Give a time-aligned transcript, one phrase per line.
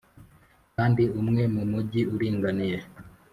[0.75, 2.77] kandi umwe mumujyi uringaniye;